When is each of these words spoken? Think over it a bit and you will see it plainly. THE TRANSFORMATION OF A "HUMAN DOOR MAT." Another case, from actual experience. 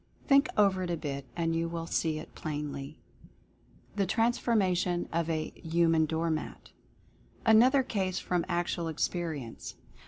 Think 0.25 0.47
over 0.57 0.81
it 0.81 0.89
a 0.89 0.97
bit 0.97 1.27
and 1.37 1.55
you 1.55 1.69
will 1.69 1.85
see 1.85 2.17
it 2.17 2.33
plainly. 2.33 2.97
THE 3.95 4.07
TRANSFORMATION 4.07 5.07
OF 5.13 5.29
A 5.29 5.53
"HUMAN 5.63 6.05
DOOR 6.07 6.31
MAT." 6.31 6.71
Another 7.45 7.83
case, 7.83 8.17
from 8.17 8.43
actual 8.49 8.87
experience. 8.87 9.75